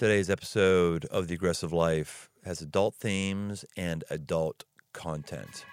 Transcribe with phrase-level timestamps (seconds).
[0.00, 5.66] Today's episode of The Aggressive Life has adult themes and adult content.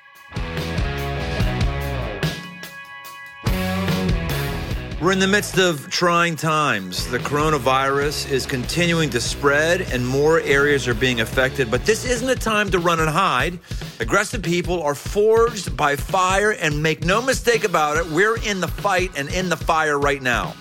[4.99, 7.09] We're in the midst of trying times.
[7.09, 12.27] The coronavirus is continuing to spread and more areas are being affected, but this isn't
[12.29, 13.57] a time to run and hide.
[14.01, 18.67] Aggressive people are forged by fire, and make no mistake about it, we're in the
[18.67, 20.53] fight and in the fire right now.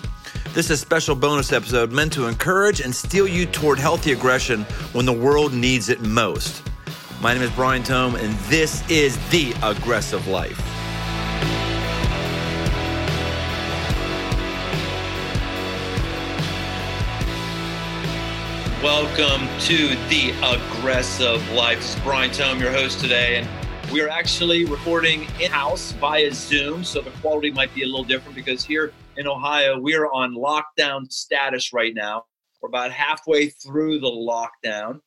[0.53, 4.63] This is a special bonus episode meant to encourage and steer you toward healthy aggression
[4.93, 6.63] when the world needs it most.
[7.21, 10.57] My name is Brian Tome, and this is The Aggressive Life.
[18.81, 21.79] Welcome to The Aggressive Life.
[21.79, 26.33] This is Brian Tome, your host today, and we are actually recording in house via
[26.33, 30.07] Zoom, so the quality might be a little different because here in Ohio, we are
[30.11, 32.25] on lockdown status right now.
[32.61, 35.01] We're about halfway through the lockdown.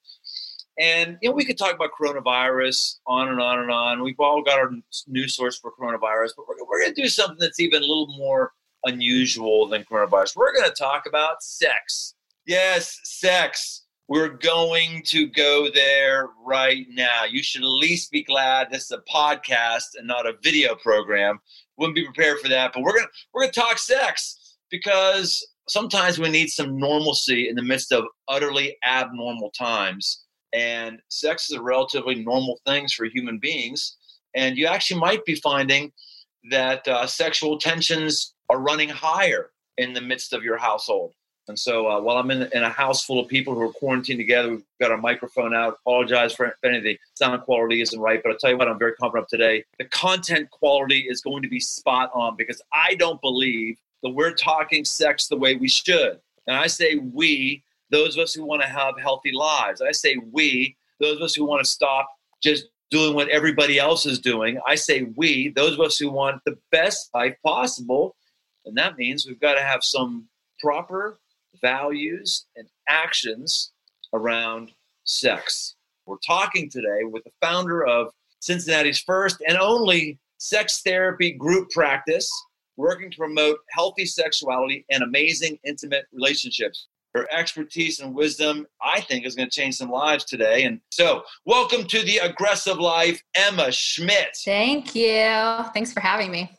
[0.79, 4.03] And you know, we could talk about coronavirus on and on and on.
[4.03, 4.71] We've all got our
[5.07, 8.15] news source for coronavirus, but we're, we're going to do something that's even a little
[8.17, 8.53] more
[8.85, 10.37] unusual than coronavirus.
[10.37, 12.15] We're going to talk about sex.
[12.47, 13.85] Yes, sex.
[14.11, 17.23] We're going to go there right now.
[17.31, 21.39] You should at least be glad this is a podcast and not a video program.
[21.79, 26.29] Wouldn't be prepared for that, but we're gonna we're gonna talk sex because sometimes we
[26.29, 30.25] need some normalcy in the midst of utterly abnormal times.
[30.53, 33.97] And sex is a relatively normal thing for human beings.
[34.35, 35.93] And you actually might be finding
[36.51, 41.15] that uh, sexual tensions are running higher in the midst of your household.
[41.51, 44.21] And so uh, while I'm in, in, a house full of people who are quarantined
[44.21, 45.79] together, we've got our microphone out.
[45.85, 48.69] Apologize for if any of the sound quality isn't right, but I'll tell you what,
[48.69, 49.65] I'm very confident today.
[49.81, 54.33] The content quality is going to be spot on because I don't believe that we're
[54.33, 56.21] talking sex the way we should.
[56.47, 59.83] And I say we, those of us who want to have healthy lives.
[59.83, 62.09] I say we, those of us who want to stop
[62.41, 64.61] just doing what everybody else is doing.
[64.69, 68.15] I say we, those of us who want the best life possible.
[68.67, 70.29] And that means we've got to have some
[70.61, 71.19] proper
[71.63, 73.73] values, and actions
[74.13, 74.73] around
[75.05, 75.77] sex.
[76.07, 82.31] We're talking today with the founder of Cincinnati's first and only sex therapy group practice,
[82.77, 86.89] working to promote healthy sexuality and amazing intimate relationships.
[87.15, 90.63] Her expertise and wisdom, I think, is going to change some lives today.
[90.63, 94.37] And so, welcome to the Aggressive Life, Emma Schmidt.
[94.45, 95.65] Thank you.
[95.75, 96.51] Thanks for having me.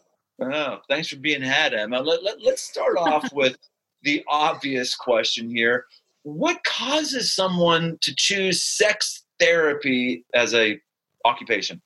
[0.41, 2.01] Oh, thanks for being had, Emma.
[2.01, 3.57] Let, let, let's start off with
[4.03, 5.85] the obvious question here.
[6.23, 10.79] What causes someone to choose sex therapy as a
[11.25, 11.81] occupation?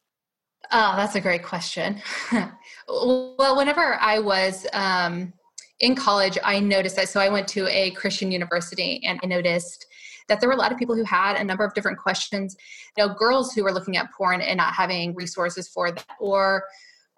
[0.72, 2.02] Oh that's a great question.
[2.88, 5.34] Well whenever i was um,
[5.80, 9.88] in college i noticed that so i went to a christian university and i noticed
[10.28, 12.56] that there were a lot of people who had a number of different questions.
[12.98, 16.64] You know girls who were looking at porn and not having resources for that or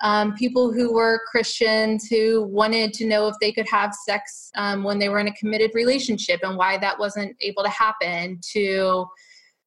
[0.01, 4.83] um, people who were Christians who wanted to know if they could have sex um,
[4.83, 9.07] when they were in a committed relationship and why that wasn't able to happen, to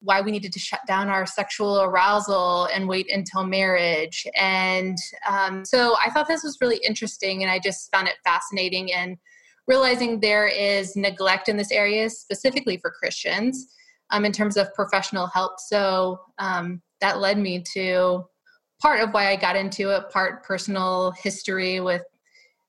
[0.02, 4.26] why we needed to shut down our sexual arousal and wait until marriage.
[4.36, 4.96] And
[5.28, 9.16] um, so I thought this was really interesting and I just found it fascinating and
[9.66, 13.68] realizing there is neglect in this area, specifically for Christians,
[14.10, 15.60] um, in terms of professional help.
[15.60, 18.24] So um, that led me to
[18.80, 22.02] part of why I got into it, part personal history with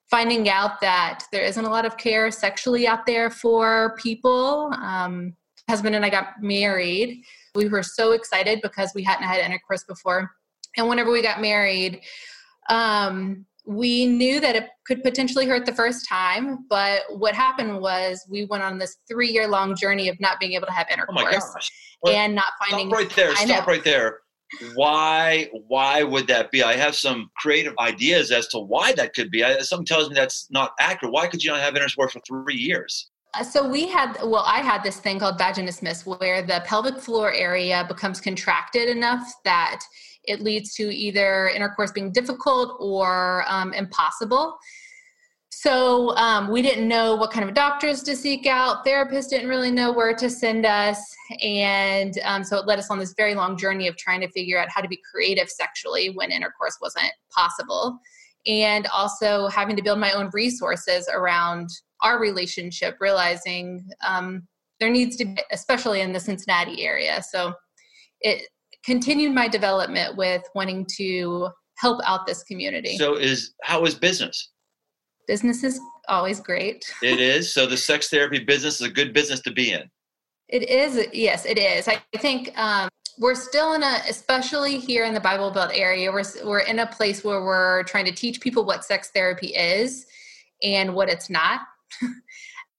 [0.10, 4.74] finding out that there isn't a lot of care sexually out there for people.
[4.82, 5.36] Um,
[5.70, 7.24] husband and I got married.
[7.56, 10.30] We were so excited because we hadn't had intercourse before.
[10.76, 12.02] And whenever we got married,
[12.70, 18.26] um, we knew that it could potentially hurt the first time, but what happened was
[18.30, 21.70] we went on this three year long journey of not being able to have intercourse
[22.04, 22.90] oh and not finding.
[22.90, 23.36] Stop right there.
[23.36, 24.20] Stop right there
[24.74, 26.64] why why would that be?
[26.64, 29.44] I have some creative ideas as to why that could be.
[29.44, 31.14] I, something tells me that's not accurate.
[31.14, 33.10] Why could you not have intercourse for three years?
[33.34, 37.32] Uh, so we had well i had this thing called vaginismus where the pelvic floor
[37.32, 39.82] area becomes contracted enough that
[40.26, 44.58] it leads to either intercourse being difficult or um, impossible
[45.61, 48.84] so um, we didn't know what kind of doctors to seek out.
[48.84, 50.99] Therapists didn't really know where to send us.
[51.40, 54.58] And um, so it led us on this very long journey of trying to figure
[54.58, 57.99] out how to be creative sexually when intercourse wasn't possible.
[58.47, 61.69] And also having to build my own resources around
[62.02, 64.47] our relationship, realizing um,
[64.79, 67.22] there needs to be, especially in the Cincinnati area.
[67.22, 67.53] So
[68.22, 68.47] it
[68.84, 72.97] continued my development with wanting to help out this community.
[72.97, 74.49] So is how is business?
[75.28, 76.84] Business is always great.
[77.02, 77.53] it is.
[77.53, 79.84] So the sex therapy business is a good business to be in.
[80.50, 81.88] It is, yes, it is.
[81.88, 86.23] I think um, we're still in a, especially here in the Bible Belt area, we're,
[86.44, 90.06] we're in a place where we're trying to teach people what sex therapy is
[90.62, 91.62] and what it's not.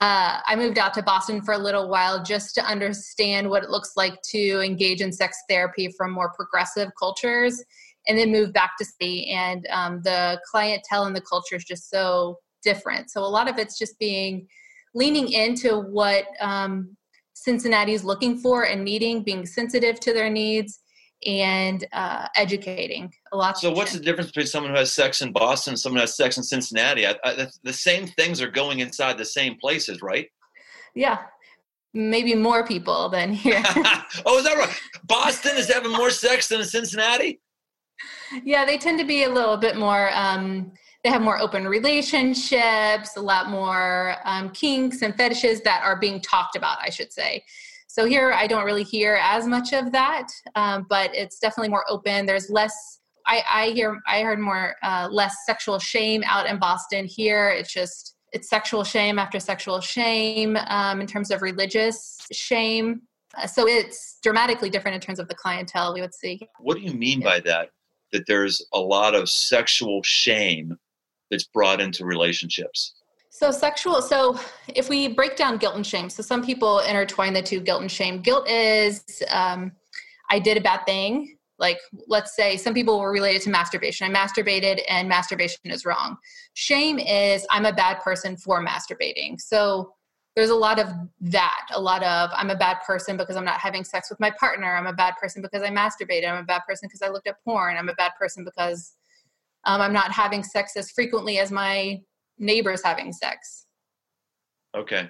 [0.01, 3.71] uh, I moved out to Boston for a little while just to understand what it
[3.71, 7.63] looks like to engage in sex therapy from more progressive cultures
[8.09, 9.31] and then moved back to city.
[9.31, 13.11] And um, the clientele and the culture is just so different.
[13.11, 14.47] So a lot of it's just being
[14.95, 16.97] leaning into what um,
[17.35, 20.81] Cincinnati is looking for and needing, being sensitive to their needs,
[21.25, 23.59] and uh, educating a lot.
[23.59, 26.17] So, what's the difference between someone who has sex in Boston and someone who has
[26.17, 27.07] sex in Cincinnati?
[27.07, 30.27] I, I, the same things are going inside the same places, right?
[30.95, 31.19] Yeah,
[31.95, 33.63] maybe more people than here.
[34.27, 34.81] oh, is that right?
[35.05, 37.41] Boston is having more sex than Cincinnati.
[38.45, 40.11] Yeah, they tend to be a little bit more.
[40.15, 40.73] Um,
[41.05, 46.21] they have more open relationships, a lot more um, kinks and fetishes that are being
[46.21, 47.45] talked about, I should say.
[47.89, 51.85] So here, I don't really hear as much of that, um, but it's definitely more
[51.89, 52.25] open.
[52.25, 53.01] There's less.
[53.27, 54.01] I, I hear.
[54.07, 57.05] I heard more uh, less sexual shame out in Boston.
[57.05, 63.03] Here, it's just it's sexual shame after sexual shame um, in terms of religious shame.
[63.47, 66.41] So it's dramatically different in terms of the clientele we would see.
[66.61, 67.71] What do you mean by that?
[68.13, 70.79] That there's a lot of sexual shame
[71.31, 72.95] that's brought into relationships?
[73.31, 74.39] So, sexual, so
[74.69, 77.91] if we break down guilt and shame, so some people intertwine the two guilt and
[77.91, 78.21] shame.
[78.21, 79.73] Guilt is, um,
[80.31, 81.39] I did a bad thing.
[81.59, 84.15] Like, let's say some people were related to masturbation.
[84.15, 86.19] I masturbated and masturbation is wrong.
[86.55, 89.41] Shame is, I'm a bad person for masturbating.
[89.41, 89.95] So,
[90.35, 90.89] there's a lot of
[91.21, 94.31] that a lot of i'm a bad person because i'm not having sex with my
[94.31, 94.75] partner.
[94.75, 97.43] I'm a bad person because i masturbated i'm a bad person because i looked at
[97.45, 97.77] porn.
[97.77, 98.95] I'm a bad person because
[99.65, 102.01] um, i'm not having sex as frequently as my
[102.39, 103.67] neighbors having sex.
[104.77, 105.09] Okay.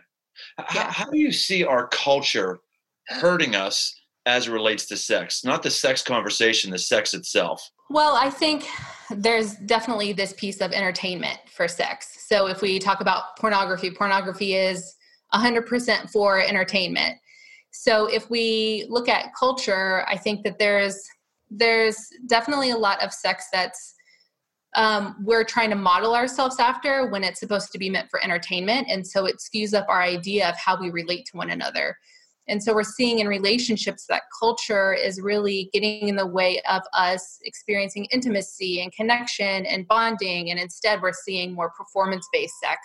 [0.58, 0.64] Yeah.
[0.66, 2.58] how, how do you see our culture
[3.06, 3.94] hurting us
[4.26, 5.44] as it relates to sex?
[5.44, 7.70] Not the sex conversation the sex itself.
[7.90, 8.66] Well i think
[9.10, 12.26] there's definitely this piece of entertainment for sex.
[12.26, 14.96] So if we talk about pornography pornography is
[15.34, 17.18] 100% for entertainment
[17.70, 21.06] so if we look at culture i think that there's
[21.50, 23.94] there's definitely a lot of sex that's
[24.74, 28.86] um, we're trying to model ourselves after when it's supposed to be meant for entertainment.
[28.88, 31.96] And so it skews up our idea of how we relate to one another.
[32.48, 36.82] And so we're seeing in relationships that culture is really getting in the way of
[36.92, 40.50] us experiencing intimacy and connection and bonding.
[40.50, 42.80] And instead, we're seeing more performance based sex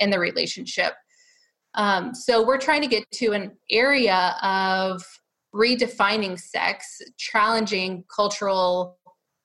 [0.00, 0.94] in the relationship.
[1.74, 5.02] Um, so we're trying to get to an area of
[5.54, 8.98] redefining sex, challenging cultural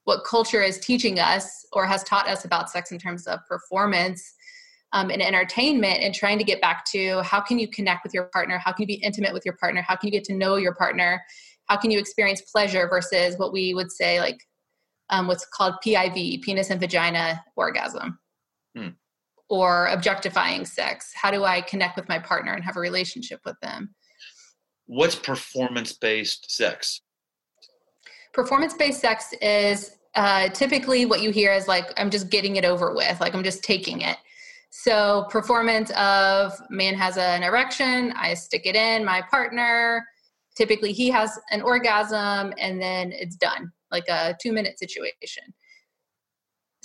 [0.05, 4.35] what culture is teaching us or has taught us about sex in terms of performance
[4.93, 8.25] um, and entertainment and trying to get back to how can you connect with your
[8.25, 8.57] partner?
[8.57, 9.81] How can you be intimate with your partner?
[9.81, 11.21] How can you get to know your partner?
[11.65, 14.39] How can you experience pleasure versus what we would say like
[15.09, 18.19] um, what's called piv penis and vagina orgasm?
[18.77, 18.89] Hmm.
[19.49, 21.11] Or objectifying sex?
[21.13, 23.93] How do i connect with my partner and have a relationship with them?
[24.87, 27.01] What's performance based sex?
[28.33, 32.63] Performance based sex is uh, typically what you hear is like i'm just getting it
[32.63, 34.17] over with like i'm just taking it.
[34.69, 40.05] So performance of man has an erection i stick it in my partner.
[40.55, 45.43] Typically he has an orgasm and then it's done like a two minute situation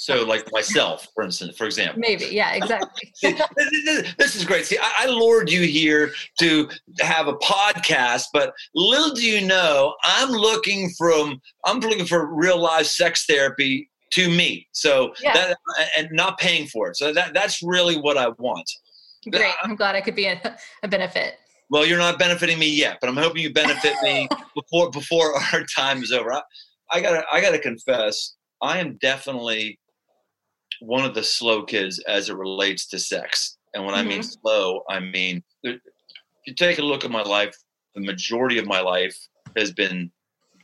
[0.00, 2.00] so, like myself, for instance, for example.
[2.00, 3.12] Maybe, yeah, exactly.
[4.16, 4.64] this is great.
[4.64, 9.95] See, I, I lured you here to have a podcast, but little do you know,
[10.02, 14.66] I'm looking from I'm looking for real life sex therapy to me.
[14.73, 15.35] So yeah.
[15.35, 15.57] that
[15.99, 16.97] and not paying for it.
[16.97, 18.71] So that that's really what I want.
[19.30, 19.52] Great.
[19.62, 21.35] I'm glad I could be a, a benefit.
[21.69, 25.62] Well, you're not benefiting me yet, but I'm hoping you benefit me before before our
[25.76, 26.33] time is over.
[26.33, 26.40] I,
[26.90, 29.78] I gotta I gotta confess, I am definitely
[30.81, 33.59] one of the slow kids as it relates to sex.
[33.75, 34.07] And when mm-hmm.
[34.07, 34.41] I mean mm-hmm.
[34.43, 35.81] slow, I mean, if
[36.47, 37.55] you take a look at my life,
[37.95, 39.17] the majority of my life
[39.57, 40.11] has been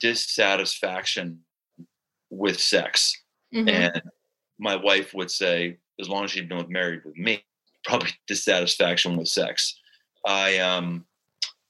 [0.00, 1.40] dissatisfaction
[2.30, 3.14] with sex.
[3.54, 3.68] Mm-hmm.
[3.68, 4.02] And
[4.58, 7.44] my wife would say, as long as she'd been married with me,
[7.84, 9.78] probably dissatisfaction with sex.
[10.26, 11.04] I, um,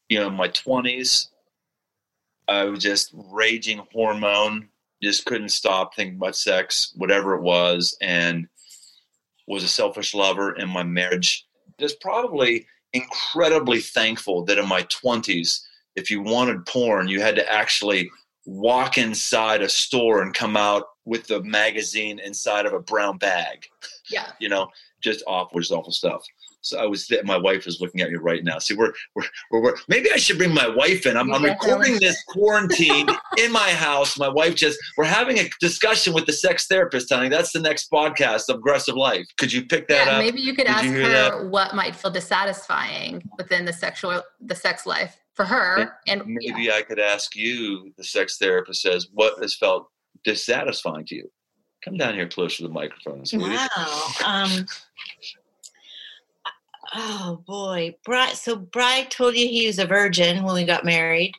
[0.09, 1.29] you know, in my 20s,
[2.49, 4.69] I was just raging hormone
[5.06, 8.46] just couldn't stop thinking about sex, whatever it was, and
[9.46, 11.46] was a selfish lover in my marriage.
[11.78, 15.62] Just probably incredibly thankful that in my 20s,
[15.94, 18.10] if you wanted porn, you had to actually
[18.46, 23.66] walk inside a store and come out with the magazine inside of a brown bag.
[24.10, 24.30] Yeah.
[24.38, 24.68] you know,
[25.00, 26.25] just awful, just awful stuff.
[26.66, 28.58] So I was, my wife is looking at me right now.
[28.58, 31.16] See, we're, we're, we're, we're maybe I should bring my wife in.
[31.16, 33.06] I'm, I'm recording this quarantine
[33.38, 34.18] in my house.
[34.18, 37.28] My wife just, we're having a discussion with the sex therapist, honey.
[37.28, 39.26] That's the next podcast of Aggressive Life.
[39.38, 40.18] Could you pick that yeah, up?
[40.18, 41.46] Maybe you could Did ask you her that?
[41.46, 45.94] what might feel dissatisfying within the sexual, the sex life for her.
[46.08, 46.75] And, and maybe yeah.
[46.75, 49.88] I could ask you, the sex therapist says, what has felt
[50.25, 51.30] dissatisfying to you?
[51.85, 53.23] Come down here closer to the microphone.
[53.35, 54.08] Wow.
[54.25, 54.66] Um,
[56.97, 58.33] oh boy, Bry.
[58.33, 61.35] So Bry told you he was a virgin when we got married.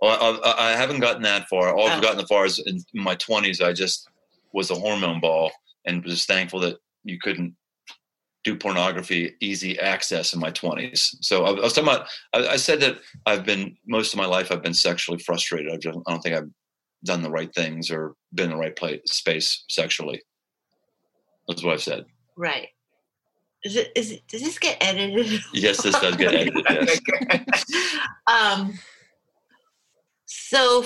[0.00, 1.74] Well, I, I haven't gotten that far.
[1.74, 2.02] All I've oh.
[2.02, 4.08] gotten as far as in my twenties, I just
[4.52, 5.52] was a hormone ball,
[5.86, 7.54] and was thankful that you couldn't
[8.42, 11.14] do pornography easy access in my 20s.
[11.20, 14.24] So I, I was talking about, I, I, said that I've been, most of my
[14.24, 15.70] life, I've been sexually frustrated.
[15.70, 16.48] I, just, I don't think I've
[17.04, 20.22] done the right things or been in the right place, space sexually.
[21.48, 22.06] That's what I've said.
[22.36, 22.68] Right.
[23.64, 25.40] Is it, is it, does this get edited?
[25.52, 26.64] Yes, this does get edited.
[26.70, 27.64] Yes.
[28.26, 28.78] um,
[30.24, 30.84] so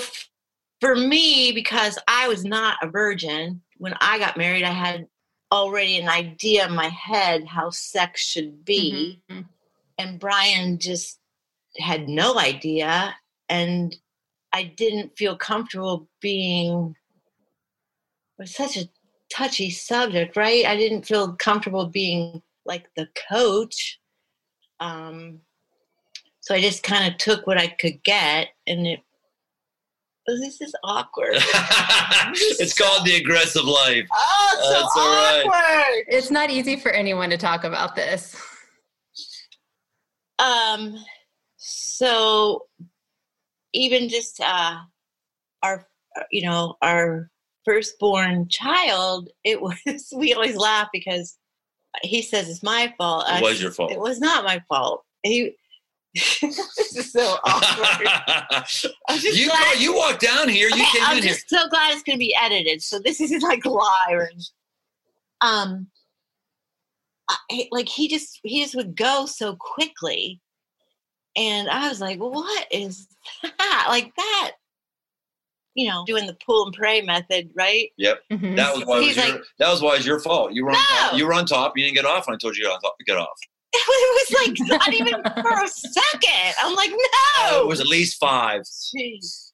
[0.81, 5.07] for me, because I was not a virgin, when I got married, I had
[5.51, 9.21] already an idea in my head how sex should be.
[9.29, 9.41] Mm-hmm.
[9.97, 11.19] And Brian just
[11.77, 13.15] had no idea.
[13.47, 13.95] And
[14.51, 16.95] I didn't feel comfortable being
[18.37, 18.89] it was such a
[19.29, 20.65] touchy subject, right?
[20.65, 23.99] I didn't feel comfortable being like the coach.
[24.79, 25.39] Um,
[26.41, 28.99] so I just kind of took what I could get, and it
[30.27, 31.33] oh, this is awkward.
[31.35, 34.07] it's called the aggressive life.
[34.13, 35.51] Oh, so That's awkward.
[35.51, 36.03] Right.
[36.07, 38.35] It's not easy for anyone to talk about this.
[40.39, 40.97] Um,
[41.57, 42.65] so
[43.73, 44.77] even just uh,
[45.63, 45.87] our,
[46.31, 47.29] you know, our
[47.63, 51.37] firstborn child, it was we always laugh because
[52.01, 53.25] he says it's my fault.
[53.27, 53.91] It was your fault.
[53.91, 55.03] It was not my fault.
[55.23, 55.55] He
[56.41, 58.07] this is so awkward.
[59.21, 60.69] you glad, you walk down here.
[60.69, 61.59] You okay, I'm just here.
[61.59, 62.81] so glad it's going to be edited.
[62.81, 64.29] So this is like live.
[65.41, 65.87] Um,
[67.29, 70.39] I, like he just he just would go so quickly,
[71.35, 73.07] and I was like, "What is
[73.43, 73.85] that?
[73.89, 74.51] Like that?
[75.75, 78.21] You know, doing the pull and pray method, right?" Yep.
[78.31, 78.55] Mm-hmm.
[78.55, 80.53] That was why was your, that was why it's your fault.
[80.53, 80.95] You were on no.
[80.99, 81.17] top.
[81.17, 81.73] You were on top.
[81.77, 82.27] You didn't get off.
[82.27, 83.37] when I told you to get off.
[83.73, 85.13] it was like not even
[85.43, 86.53] for a second.
[86.59, 87.57] I'm like, no.
[87.57, 88.61] Uh, it was at least five.
[88.61, 89.51] Jeez.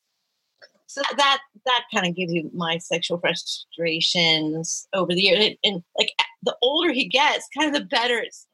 [0.88, 5.84] So that that kind of gives you my sexual frustrations over the years, and, and,
[5.98, 6.12] like
[6.44, 8.46] the older he gets, kind of the better it's,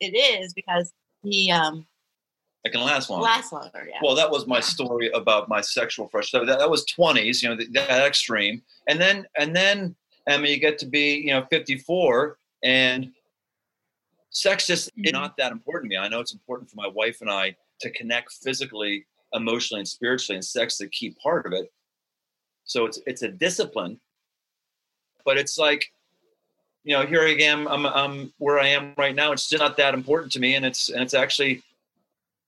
[0.00, 1.86] it is because he um.
[2.64, 3.24] It can last longer.
[3.24, 3.98] Last longer, yeah.
[4.02, 6.46] Well, that was my story about my sexual frustration.
[6.46, 9.96] That, that was twenties, you know, that, that extreme, and then and then
[10.28, 13.10] I mean, you get to be you know fifty four, and
[14.30, 15.06] sex just mm-hmm.
[15.06, 16.00] is not that important to me.
[16.00, 20.36] I know it's important for my wife and I to connect physically, emotionally, and spiritually,
[20.36, 21.72] and sex is a key part of it.
[22.64, 23.98] So it's it's a discipline,
[25.24, 25.92] but it's like,
[26.84, 27.66] you know, here I am.
[27.66, 29.32] I'm I'm where I am right now.
[29.32, 31.60] It's just not that important to me, and it's and it's actually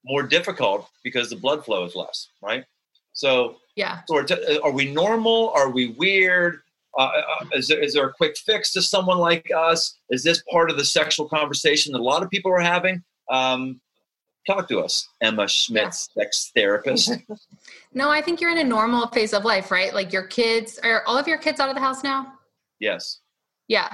[0.04, 2.64] more difficult because the blood flow is less, right?
[3.12, 4.00] So yeah.
[4.06, 4.26] So are,
[4.62, 5.50] are we normal?
[5.50, 6.60] Are we weird?
[6.96, 9.98] Uh, uh, is, there, is there a quick fix to someone like us?
[10.10, 13.02] Is this part of the sexual conversation that a lot of people are having?
[13.30, 13.80] Um,
[14.46, 15.90] talk to us, Emma Schmidt, yeah.
[15.90, 17.12] sex therapist.
[17.94, 19.92] no, I think you're in a normal phase of life, right?
[19.92, 22.34] Like your kids, are all of your kids out of the house now?
[22.78, 23.20] Yes.
[23.66, 23.88] Yeah.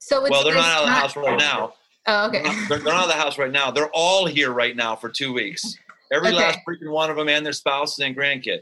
[0.00, 1.74] So well, they're not out of the house right now.
[2.06, 2.42] Oh, okay.
[2.42, 3.70] They're not, they're, they're not out of the house right now.
[3.70, 5.78] They're all here right now for two weeks.
[6.12, 6.36] Every okay.
[6.36, 8.60] last freaking one of them and their spouses and grandkid.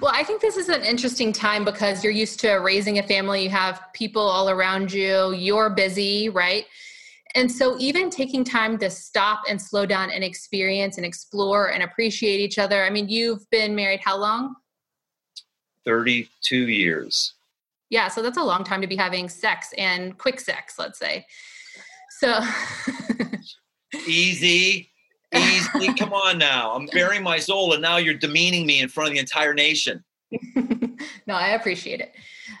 [0.00, 3.42] Well, I think this is an interesting time because you're used to raising a family,
[3.42, 6.64] you have people all around you, you're busy, right?
[7.34, 11.82] And so, even taking time to stop and slow down and experience and explore and
[11.82, 12.84] appreciate each other.
[12.84, 14.56] I mean, you've been married how long?
[15.84, 17.34] 32 years.
[17.90, 21.24] Yeah, so that's a long time to be having sex and quick sex, let's say.
[22.18, 22.40] So,
[24.08, 24.90] easy.
[25.32, 25.94] easy.
[25.98, 26.72] come on now.
[26.72, 30.04] I'm bearing my soul, and now you're demeaning me in front of the entire nation.
[30.56, 32.12] no, I appreciate it.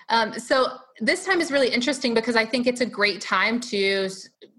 [0.08, 4.08] Um, so this time is really interesting because I think it's a great time to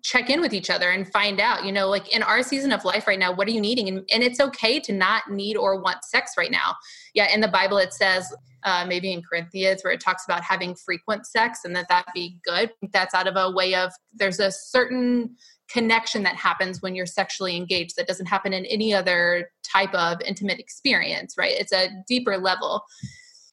[0.02, 2.86] check in with each other and find out, you know, like in our season of
[2.86, 3.88] life right now, what are you needing?
[3.90, 6.76] And, and it's okay to not need or want sex right now.
[7.14, 8.34] Yeah, in the Bible it says,
[8.64, 12.38] uh, maybe in Corinthians, where it talks about having frequent sex and that that be
[12.44, 12.72] good.
[12.92, 15.36] That's out of a way of there's a certain
[15.70, 20.20] connection that happens when you're sexually engaged that doesn't happen in any other type of
[20.22, 21.54] intimate experience, right?
[21.54, 22.84] It's a deeper level.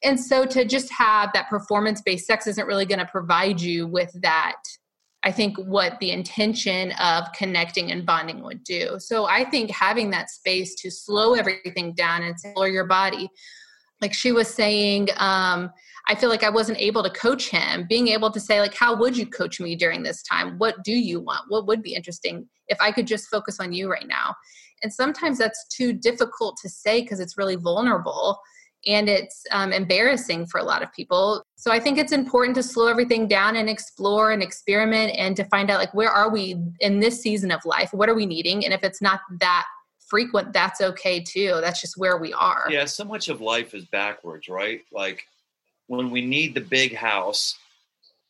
[0.04, 3.86] And so to just have that performance based sex isn't really going to provide you
[3.86, 4.56] with that
[5.26, 8.96] I think what the intention of connecting and bonding would do.
[9.00, 13.28] So I think having that space to slow everything down and explore your body,
[14.00, 15.72] like she was saying, um,
[16.06, 17.86] I feel like I wasn't able to coach him.
[17.88, 20.58] Being able to say, like, how would you coach me during this time?
[20.58, 21.46] What do you want?
[21.48, 24.32] What would be interesting if I could just focus on you right now?
[24.84, 28.38] And sometimes that's too difficult to say because it's really vulnerable
[28.87, 31.45] and it's um, embarrassing for a lot of people.
[31.57, 35.45] So I think it's important to slow everything down and explore and experiment and to
[35.45, 37.90] find out like where are we in this season of life?
[37.93, 38.64] What are we needing?
[38.64, 39.64] And if it's not that
[40.07, 41.59] frequent, that's okay too.
[41.61, 42.66] That's just where we are.
[42.71, 44.83] Yeah, so much of life is backwards, right?
[44.93, 45.25] Like
[45.88, 47.57] when we need the big house,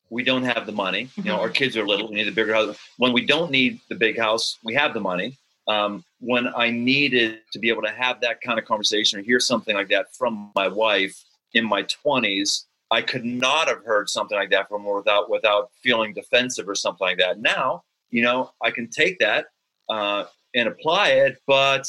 [0.09, 1.11] we don't have the money.
[1.17, 1.43] You know, mm-hmm.
[1.43, 2.79] our kids are little, we need the bigger house.
[2.97, 5.37] When we don't need the big house, we have the money
[5.69, 9.41] um, when I needed to be able to have that kind of conversation or hear
[9.41, 14.37] something like that from my wife in my 20s, I could not have heard something
[14.37, 17.41] like that from her without without feeling defensive or something like that.
[17.41, 19.47] Now, you know, I can take that
[19.89, 21.89] uh, and apply it, but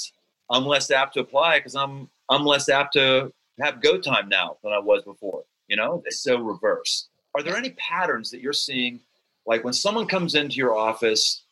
[0.49, 4.27] I'm less apt to apply it because I'm I'm less apt to have go time
[4.27, 5.43] now than I was before.
[5.67, 7.09] You know, it's so reverse.
[7.35, 8.99] Are there any patterns that you're seeing,
[9.45, 11.43] like when someone comes into your office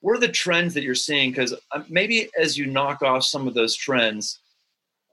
[0.00, 1.30] what are the trends that you're seeing?
[1.30, 4.40] Because uh, maybe as you knock off some of those trends,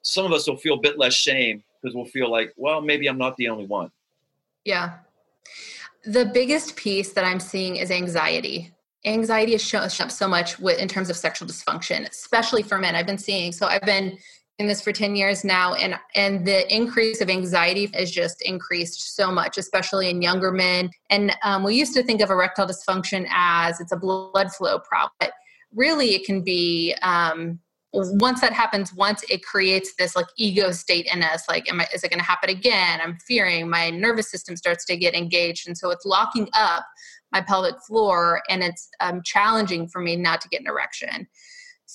[0.04, 3.08] some of us will feel a bit less shame because we'll feel like, well, maybe
[3.08, 3.92] I'm not the only one.
[4.66, 5.00] Yeah.
[6.06, 8.72] The biggest piece that I'm seeing is anxiety.
[9.06, 12.96] Anxiety is showing up so much with, in terms of sexual dysfunction, especially for men.
[12.96, 13.52] I've been seeing.
[13.52, 14.18] So I've been
[14.60, 19.16] in this for 10 years now and and the increase of anxiety has just increased
[19.16, 20.90] so much especially in younger men.
[21.10, 25.12] And um, we used to think of erectile dysfunction as it's a blood flow problem
[25.20, 25.32] but
[25.74, 27.60] really it can be um,
[27.94, 31.88] once that happens once it creates this like ego state in us like am I,
[31.94, 33.00] is it going to happen again?
[33.02, 36.86] I'm fearing my nervous system starts to get engaged and so it's locking up
[37.32, 41.28] my pelvic floor and it's um, challenging for me not to get an erection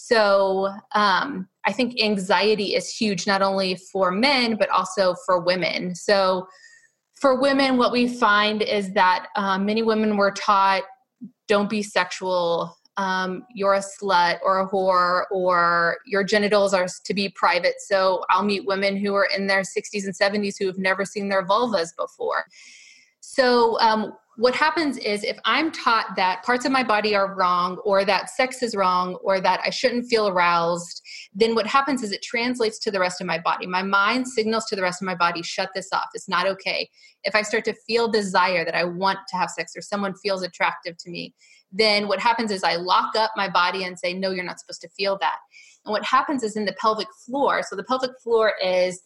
[0.00, 5.92] so um, I think anxiety is huge, not only for men, but also for women.
[5.96, 6.46] So
[7.16, 10.84] for women, what we find is that um, many women were taught
[11.48, 17.14] don't be sexual, um, you're a slut or a whore, or your genitals are to
[17.14, 17.74] be private.
[17.78, 21.28] So I'll meet women who are in their 60s and 70s who have never seen
[21.28, 22.44] their vulvas before.
[23.20, 27.78] So um, what happens is if I'm taught that parts of my body are wrong
[27.78, 31.02] or that sex is wrong or that I shouldn't feel aroused,
[31.34, 33.66] then what happens is it translates to the rest of my body.
[33.66, 36.06] My mind signals to the rest of my body, shut this off.
[36.14, 36.88] It's not okay.
[37.24, 40.44] If I start to feel desire that I want to have sex or someone feels
[40.44, 41.34] attractive to me,
[41.72, 44.82] then what happens is I lock up my body and say, no, you're not supposed
[44.82, 45.38] to feel that.
[45.84, 49.02] And what happens is in the pelvic floor, so the pelvic floor is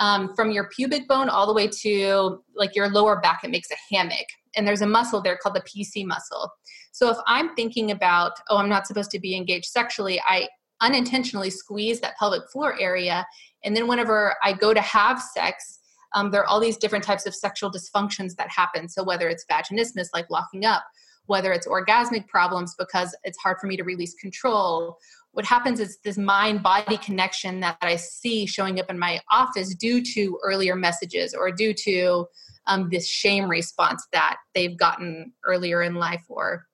[0.00, 3.68] um, from your pubic bone all the way to like your lower back, it makes
[3.70, 6.50] a hammock and there's a muscle there called the PC muscle.
[6.92, 10.48] So if I'm thinking about, oh, I'm not supposed to be engaged sexually, I
[10.80, 13.24] unintentionally squeeze that pelvic floor area.
[13.64, 15.80] And then whenever I go to have sex,
[16.14, 18.88] um, there are all these different types of sexual dysfunctions that happen.
[18.88, 20.82] So whether it's vaginismus, like locking up,
[21.26, 24.98] whether it's orgasmic problems because it's hard for me to release control.
[25.32, 29.74] What happens is this mind body connection that I see showing up in my office
[29.74, 32.26] due to earlier messages or due to
[32.66, 36.66] um, this shame response that they've gotten earlier in life or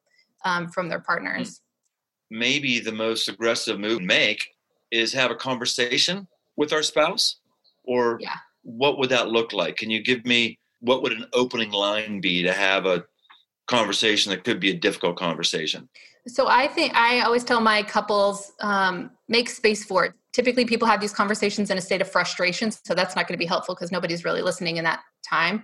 [0.44, 1.60] um, from their partners.
[2.30, 4.44] Maybe the most aggressive move to make
[4.90, 7.36] is have a conversation with our spouse,
[7.84, 8.34] or yeah.
[8.62, 9.76] what would that look like?
[9.76, 13.04] Can you give me what would an opening line be to have a
[13.66, 15.88] conversation that could be a difficult conversation?
[16.28, 20.12] So I think I always tell my couples um, make space for it.
[20.32, 23.42] Typically, people have these conversations in a state of frustration, so that's not going to
[23.42, 25.62] be helpful because nobody's really listening in that time.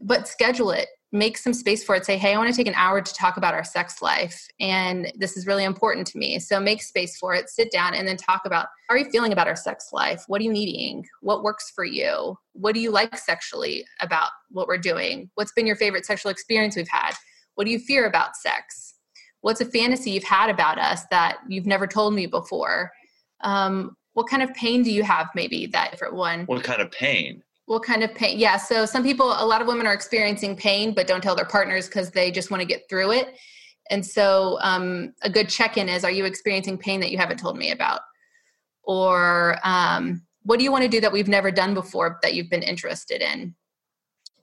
[0.00, 2.04] But schedule it, make some space for it.
[2.04, 5.12] Say, hey, I want to take an hour to talk about our sex life, and
[5.16, 6.40] this is really important to me.
[6.40, 9.32] So make space for it, sit down, and then talk about how are you feeling
[9.32, 10.24] about our sex life?
[10.26, 11.06] What are you needing?
[11.20, 12.36] What works for you?
[12.52, 15.30] What do you like sexually about what we're doing?
[15.36, 17.12] What's been your favorite sexual experience we've had?
[17.54, 18.93] What do you fear about sex?
[19.44, 22.90] What's a fantasy you've had about us that you've never told me before?
[23.42, 26.90] Um, what kind of pain do you have maybe that different one what kind of
[26.90, 27.42] pain?
[27.66, 28.38] What kind of pain?
[28.38, 31.44] Yeah so some people a lot of women are experiencing pain but don't tell their
[31.44, 33.36] partners because they just want to get through it.
[33.90, 37.58] And so um, a good check-in is are you experiencing pain that you haven't told
[37.58, 38.00] me about?
[38.82, 42.48] Or um, what do you want to do that we've never done before that you've
[42.48, 43.54] been interested in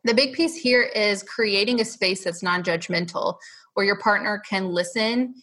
[0.03, 3.35] the big piece here is creating a space that's non-judgmental
[3.73, 5.35] where your partner can listen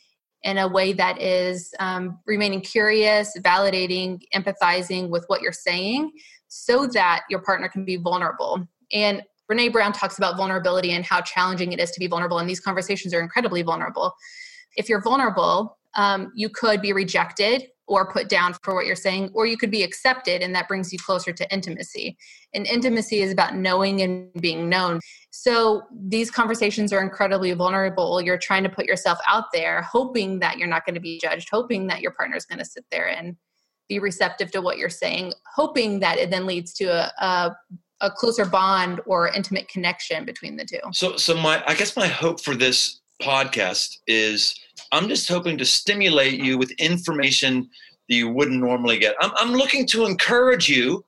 [0.42, 6.12] in a way that is um, remaining curious, validating, empathizing with what you're saying
[6.49, 8.66] so that your partner can be vulnerable.
[8.92, 12.49] And Brene Brown talks about vulnerability and how challenging it is to be vulnerable, and
[12.49, 14.12] these conversations are incredibly vulnerable.
[14.77, 19.31] If you're vulnerable, um, you could be rejected or put down for what you're saying,
[19.35, 22.16] or you could be accepted, and that brings you closer to intimacy.
[22.55, 25.01] And intimacy is about knowing and being known.
[25.31, 28.20] So these conversations are incredibly vulnerable.
[28.20, 31.48] You're trying to put yourself out there, hoping that you're not going to be judged,
[31.51, 33.37] hoping that your partner's going to sit there and
[33.88, 37.57] be receptive to what you're saying, hoping that it then leads to a, a
[38.01, 40.79] a closer bond or intimate connection between the two.
[40.92, 44.54] So, so my, I guess my hope for this podcast is
[44.92, 47.68] I'm just hoping to stimulate you with information
[48.09, 49.16] that you wouldn't normally get.
[49.20, 51.04] I'm, I'm looking to encourage you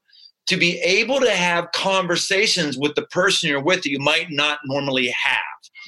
[0.46, 4.58] to be able to have conversations with the person you're with that you might not
[4.64, 5.36] normally have.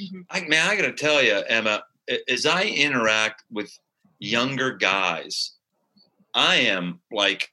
[0.00, 0.20] Mm-hmm.
[0.30, 1.82] I, man, I got to tell you, Emma,
[2.28, 3.76] as I interact with
[4.18, 5.52] younger guys,
[6.34, 7.50] I am like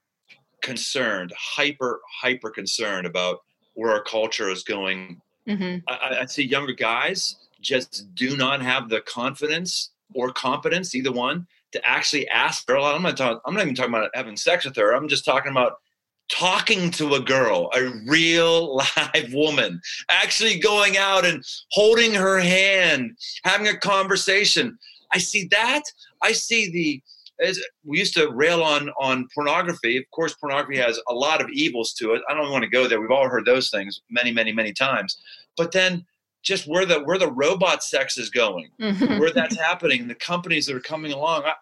[0.62, 3.39] concerned, hyper, hyper concerned about
[3.73, 5.21] where our culture is going.
[5.47, 5.79] Mm-hmm.
[5.88, 11.48] I, I see younger guys just do not have the confidence or competence, either one,
[11.72, 12.84] to actually ask girl.
[12.84, 13.39] I'm not talking.
[13.45, 14.93] I'm not even talking about having sex with her.
[14.93, 15.74] I'm just talking about
[16.32, 23.17] talking to a girl, a real live woman, actually going out and holding her hand,
[23.43, 24.78] having a conversation.
[25.13, 25.84] I see that.
[26.22, 27.02] I see the.
[27.41, 29.95] As we used to rail on on pornography.
[29.98, 32.22] Of course, pornography has a lot of evils to it.
[32.30, 33.00] I don't want to go there.
[33.00, 35.17] We've all heard those things many, many, many times.
[35.56, 36.06] But then
[36.41, 39.19] just where the where the robot sex is going, mm-hmm.
[39.19, 41.43] where that's happening, the companies that are coming along.
[41.43, 41.54] I,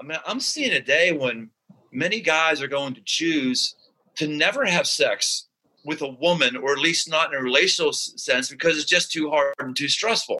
[0.00, 1.50] I mean, I'm seeing a day when
[1.92, 3.74] many guys are going to choose
[4.16, 5.46] to never have sex
[5.84, 9.30] with a woman, or at least not in a relational sense, because it's just too
[9.30, 10.38] hard and too stressful.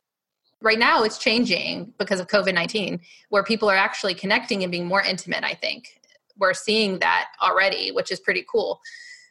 [0.60, 4.86] Right now, it's changing because of COVID 19, where people are actually connecting and being
[4.86, 5.44] more intimate.
[5.44, 6.00] I think
[6.38, 8.80] we're seeing that already, which is pretty cool.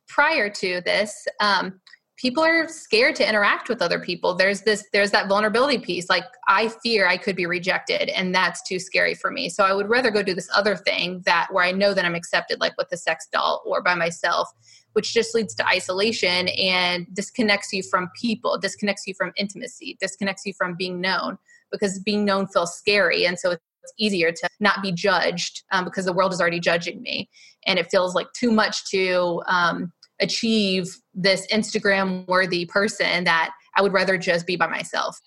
[0.07, 1.81] Prior to this, um,
[2.25, 4.33] people are scared to interact with other people.
[4.33, 8.67] There's this there's that vulnerability piece like i fear i could be rejected and that's
[8.67, 9.47] too scary for me.
[9.47, 12.15] So i would rather go do this other thing that where i know that i'm
[12.15, 14.49] accepted like with the sex doll or by myself
[14.93, 20.47] which just leads to isolation and disconnects you from people disconnects you from intimacy disconnects
[20.47, 21.37] you from being known
[21.71, 23.61] because being known feels scary and so it's
[23.99, 27.29] easier to not be judged um, because the world is already judging me.
[27.67, 33.81] And it feels like too much to um, achieve this Instagram worthy person that I
[33.81, 35.19] would rather just be by myself.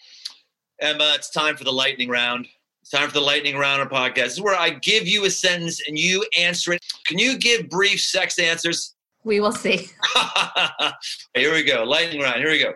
[0.81, 2.47] Emma, it's time for the lightning round.
[2.83, 4.15] It's time for the lightning round of podcast.
[4.15, 6.85] This is where I give you a sentence and you answer it.
[7.07, 8.95] Can you give brief sex answers?
[9.25, 9.91] We will see.
[11.35, 11.85] Here we go.
[11.85, 12.37] Lightning round.
[12.37, 12.73] Here we go.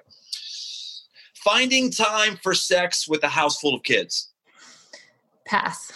[1.36, 4.32] Finding time for sex with a house full of kids.
[5.46, 5.92] Pass.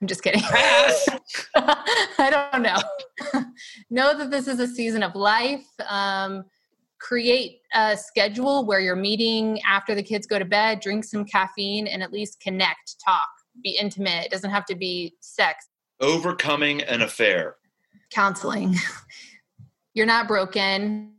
[0.00, 0.42] I'm just kidding.
[1.54, 2.76] I don't know.
[3.90, 5.66] know that this is a season of life.
[5.88, 6.44] Um,
[6.98, 11.86] create a schedule where you're meeting after the kids go to bed, drink some caffeine,
[11.86, 13.28] and at least connect, talk,
[13.62, 14.26] be intimate.
[14.26, 15.66] It doesn't have to be sex.
[16.00, 17.56] Overcoming an affair.
[18.10, 18.76] Counseling.
[19.94, 21.12] you're not broken.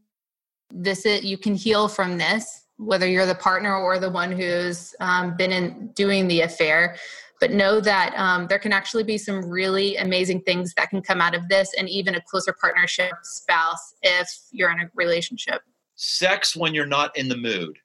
[0.71, 4.93] This is you can heal from this, whether you're the partner or the one who's
[4.99, 6.95] um, been in doing the affair
[7.39, 11.21] but know that um, there can actually be some really amazing things that can come
[11.21, 15.61] out of this and even a closer partnership spouse if you're in a relationship.
[15.95, 17.77] Sex when you're not in the mood.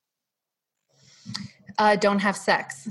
[1.79, 2.89] Uh, don't have sex.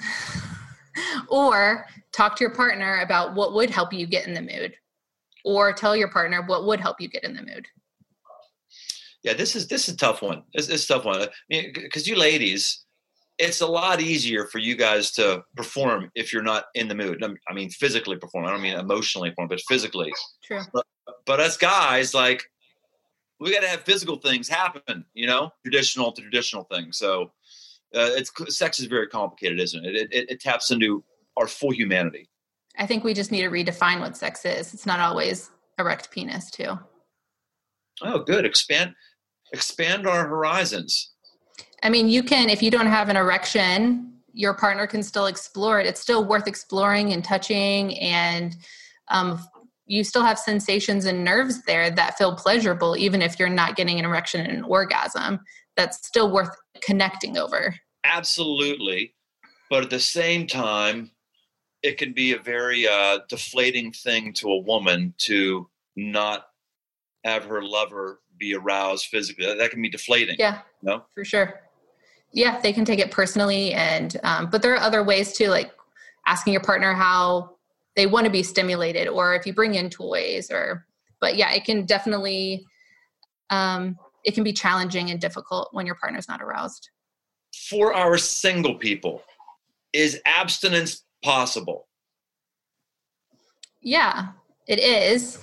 [1.30, 4.76] Or talk to your partner about what would help you get in the mood.
[5.46, 7.68] Or tell your partner what would help you get in the mood.
[9.24, 10.44] Yeah this is this is a tough one.
[10.54, 11.28] This, this is a tough one.
[11.50, 12.84] Because you ladies
[13.42, 17.24] it's a lot easier for you guys to perform if you're not in the mood.
[17.50, 18.46] I mean, physically perform.
[18.46, 20.14] I don't mean emotionally perform, but physically.
[20.44, 20.62] True.
[20.72, 20.86] But,
[21.26, 22.44] but as guys, like,
[23.40, 27.00] we got to have physical things happen, you know, traditional to traditional things.
[27.00, 27.32] So,
[27.96, 29.96] uh, it's sex is very complicated, isn't it?
[29.96, 30.30] It, it?
[30.30, 31.04] it taps into
[31.36, 32.30] our full humanity.
[32.78, 34.74] I think we just need to redefine what sex is.
[34.74, 35.50] It's not always
[35.80, 36.78] erect penis, too.
[38.04, 38.46] Oh, good.
[38.46, 38.94] Expand,
[39.52, 41.11] expand our horizons.
[41.84, 45.80] I mean, you can, if you don't have an erection, your partner can still explore
[45.80, 45.88] it.
[45.88, 48.56] It's still worth exploring and touching, and
[49.10, 49.44] um,
[49.88, 54.00] you still have sensations and nerves there that feel pleasurable, even if you're not getting
[54.00, 55.40] an erection and an orgasm.
[55.76, 57.76] That's still worth connecting over.
[58.04, 59.14] Absolutely.
[59.70, 61.12] But at the same time,
[61.82, 66.46] it can be a very uh, deflating thing to a woman to not
[67.24, 69.46] have her lover be aroused physically.
[69.46, 70.36] That can be deflating.
[70.38, 70.60] Yeah.
[70.84, 71.62] No, for sure
[72.34, 75.72] yeah they can take it personally and um, but there are other ways too like
[76.28, 77.56] asking your partner how
[77.96, 80.86] they want to be stimulated or if you bring in toys or
[81.20, 82.66] but yeah it can definitely
[83.52, 86.90] um, it can be challenging and difficult when your partner's not aroused.
[87.70, 89.24] For our single people,
[89.94, 91.88] is abstinence possible?
[93.82, 94.30] Yeah,
[94.68, 95.40] it is.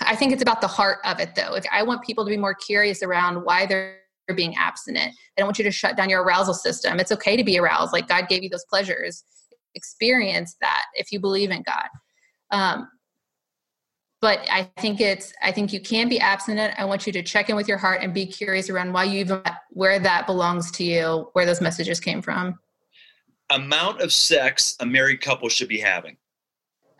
[0.00, 1.54] I think it's about the heart of it though.
[1.54, 3.98] If I want people to be more curious around why they're
[4.32, 6.98] being abstinent, I don't want you to shut down your arousal system.
[6.98, 7.92] It's okay to be aroused.
[7.92, 9.24] Like God gave you those pleasures.
[9.74, 11.88] Experience that if you believe in God.
[12.50, 12.88] Um,
[14.24, 16.72] but I think it's I think you can be abstinent.
[16.78, 19.20] I want you to check in with your heart and be curious around why you
[19.20, 22.58] even where that belongs to you, where those messages came from.
[23.50, 26.16] Amount of sex a married couple should be having.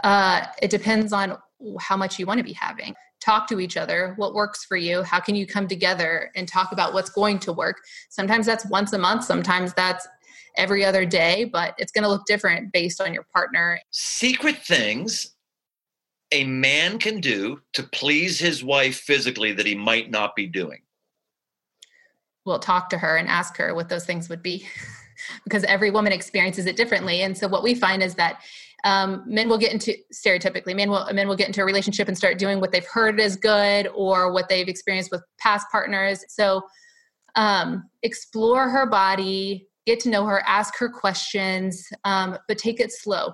[0.03, 1.39] Uh, it depends on
[1.81, 2.95] how much you want to be having.
[3.25, 4.13] Talk to each other.
[4.17, 5.03] What works for you?
[5.03, 7.81] How can you come together and talk about what's going to work?
[8.11, 10.07] Sometimes that's once a month, sometimes that's
[10.59, 13.81] every other day, but it's going to look different based on your partner.
[13.93, 15.35] Secret things
[16.33, 20.83] a man can do to please his wife physically that he might not be doing.
[22.45, 24.67] We'll talk to her and ask her what those things would be
[25.45, 27.23] because every woman experiences it differently.
[27.23, 28.43] And so what we find is that
[28.85, 32.17] um, men will get into stereotypically men will men will get into a relationship and
[32.17, 36.25] start doing what they've heard is good or what they've experienced with past partners.
[36.29, 36.63] So
[37.35, 42.93] um, explore her body get to know her ask her questions um, but take it
[42.93, 43.33] slow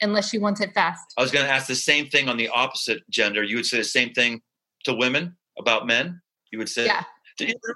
[0.00, 1.02] unless she wants it fast.
[1.16, 3.42] I was going to ask the same thing on the opposite gender.
[3.42, 4.42] You would say the same thing
[4.84, 6.20] to women about men?
[6.52, 6.86] You would say?
[6.86, 7.04] Yeah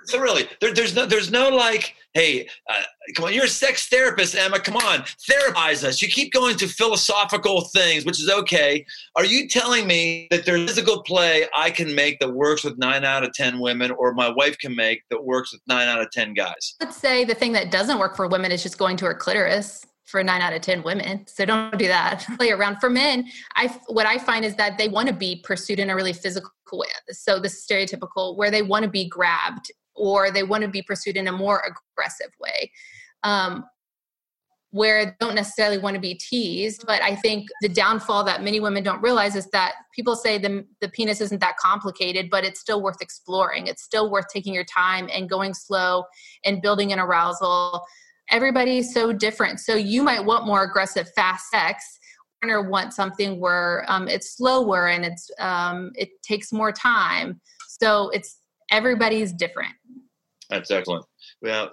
[0.04, 2.82] so really, there, there's no, there's no like, hey, uh,
[3.16, 4.60] come on, you're a sex therapist, Emma.
[4.60, 6.00] Come on, therapize us.
[6.00, 8.84] You keep going to philosophical things, which is okay.
[9.16, 12.78] Are you telling me that there's a physical play I can make that works with
[12.78, 16.00] nine out of ten women, or my wife can make that works with nine out
[16.00, 16.76] of ten guys?
[16.80, 19.84] Let's say the thing that doesn't work for women is just going to her clitoris
[20.08, 21.26] for nine out of 10 women.
[21.26, 22.24] So don't do that.
[22.38, 22.78] Play around.
[22.80, 25.94] For men, I, what I find is that they want to be pursued in a
[25.94, 26.86] really physical way.
[27.10, 31.16] So this stereotypical where they want to be grabbed or they want to be pursued
[31.16, 32.72] in a more aggressive way.
[33.22, 33.64] Um,
[34.70, 36.84] where they don't necessarily want to be teased.
[36.86, 40.66] But I think the downfall that many women don't realize is that people say the,
[40.82, 43.66] the penis isn't that complicated, but it's still worth exploring.
[43.66, 46.04] It's still worth taking your time and going slow
[46.44, 47.82] and building an arousal
[48.30, 49.60] everybody's so different.
[49.60, 51.84] So you might want more aggressive, fast sex.
[52.44, 57.40] Or want something where um, it's slower and it's um, it takes more time.
[57.66, 58.38] So it's
[58.70, 59.74] everybody's different.
[60.48, 61.04] That's excellent.
[61.42, 61.70] Well,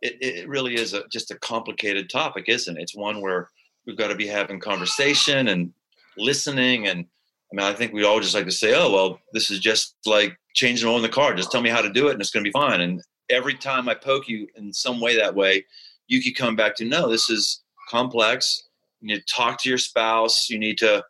[0.00, 2.80] it, it really is a, just a complicated topic, isn't it?
[2.80, 3.50] It's one where
[3.86, 5.72] we've got to be having conversation and
[6.16, 6.86] listening.
[6.86, 7.04] And
[7.52, 9.96] I mean, I think we all just like to say, oh, well, this is just
[10.06, 11.34] like changing oil in the car.
[11.34, 12.80] Just tell me how to do it and it's going to be fine.
[12.80, 15.64] And every time I poke you in some way that way,
[16.08, 18.64] you could come back to no, this is complex.
[19.00, 20.48] You need to talk to your spouse.
[20.48, 21.04] You need to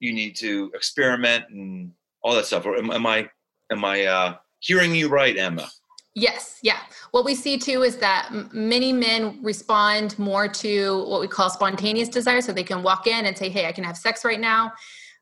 [0.00, 2.66] you need to experiment and all that stuff.
[2.66, 3.28] Or am, am I
[3.70, 5.68] am I uh, hearing you right, Emma?
[6.16, 6.78] Yes, yeah.
[7.10, 12.08] What we see too is that many men respond more to what we call spontaneous
[12.08, 14.72] desire, so they can walk in and say, "Hey, I can have sex right now."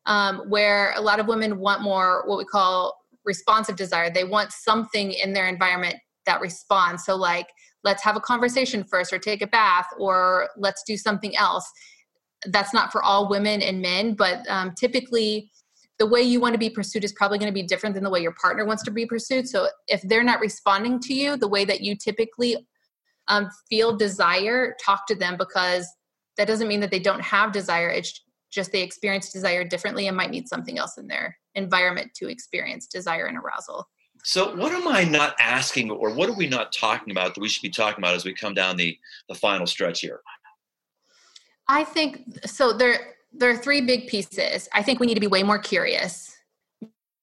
[0.05, 4.11] Um, where a lot of women want more what we call responsive desire.
[4.11, 7.05] They want something in their environment that response.
[7.05, 7.47] So, like,
[7.85, 11.71] let's have a conversation first, or take a bath, or let's do something else.
[12.47, 15.51] That's not for all women and men, but um, typically,
[15.99, 18.11] the way you want to be pursued is probably going to be different than the
[18.11, 19.49] way your partner wants to be pursued.
[19.49, 22.67] So, if they're not responding to you the way that you typically
[23.29, 25.87] um, feel desire, talk to them because
[26.37, 27.89] that doesn't mean that they don't have desire.
[27.89, 32.29] It's just they experience desire differently and might need something else in their environment to
[32.29, 33.87] experience desire and arousal.
[34.25, 37.49] So, what am I not asking, or what are we not talking about that we
[37.49, 38.97] should be talking about as we come down the
[39.29, 40.21] the final stretch here?
[41.69, 42.73] I think so.
[42.73, 44.69] There there are three big pieces.
[44.73, 46.37] I think we need to be way more curious,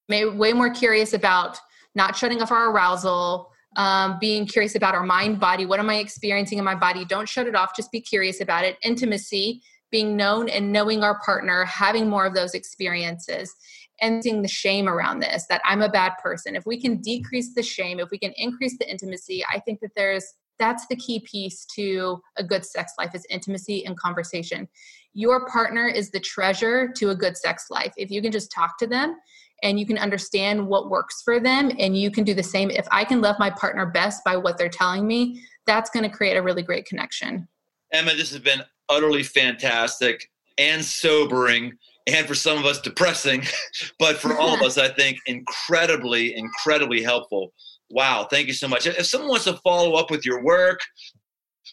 [0.10, 1.58] way more curious about
[1.96, 5.66] not shutting off our arousal, um, being curious about our mind, body.
[5.66, 7.06] What am I experiencing in my body?
[7.06, 7.76] Don't shut it off.
[7.76, 8.78] Just be curious about it.
[8.84, 13.54] Intimacy, being known and knowing our partner, having more of those experiences
[14.02, 16.56] ending the shame around this that I'm a bad person.
[16.56, 19.92] If we can decrease the shame, if we can increase the intimacy, I think that
[19.96, 20.26] there's
[20.60, 24.68] that's the key piece to a good sex life is intimacy and conversation.
[25.14, 27.94] Your partner is the treasure to a good sex life.
[27.98, 29.16] If you can just talk to them
[29.64, 32.88] and you can understand what works for them and you can do the same if
[32.92, 36.36] I can love my partner best by what they're telling me, that's going to create
[36.36, 37.48] a really great connection.
[37.92, 41.78] Emma, this has been utterly fantastic and sobering
[42.10, 43.43] and for some of us depressing,
[44.00, 47.54] but for all of us, I think incredibly, incredibly helpful.
[47.89, 48.86] Wow, thank you so much.
[48.86, 50.82] If someone wants to follow up with your work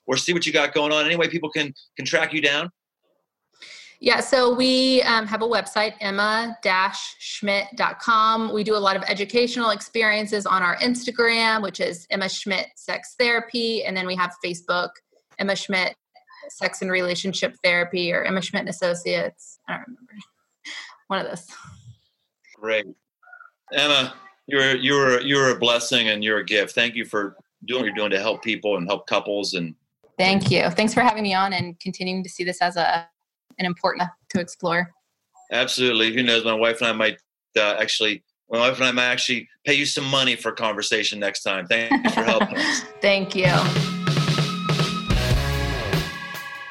[0.07, 2.71] or see what you got going on, any way people can can track you down?
[3.99, 8.53] Yeah, so we um, have a website, emma-schmidt.com.
[8.53, 13.15] We do a lot of educational experiences on our Instagram, which is Emma Schmidt Sex
[13.19, 13.85] Therapy.
[13.85, 14.91] And then we have Facebook,
[15.39, 15.97] Emma Schmidt
[16.51, 19.59] Sex and Relationship Therapy, or Emma Schmidt and Associates.
[19.69, 20.13] I don't remember.
[21.09, 21.47] One of those.
[22.57, 22.87] Great.
[23.73, 24.15] Emma,
[24.47, 26.75] you're, you're, you're a blessing and you're a gift.
[26.75, 29.55] Thank you for doing what you're doing to help people and help couples.
[29.55, 29.75] And
[30.19, 30.71] Thank you.
[30.71, 33.09] Thanks for having me on and continuing to see this as a
[33.59, 34.93] and important to explore.
[35.53, 36.13] Absolutely.
[36.15, 36.45] Who knows?
[36.45, 37.19] My wife and I might
[37.57, 41.19] uh, actually, my wife and I might actually pay you some money for a conversation
[41.19, 41.67] next time.
[41.67, 42.57] Thanks for helping.
[43.01, 43.96] Thank you.